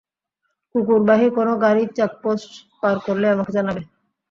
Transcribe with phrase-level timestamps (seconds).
[0.75, 2.51] কুকুরবাহী কোনো গাড়ি চেকপোস্ট
[2.81, 3.81] পার করলেই আমাকে জানাবে।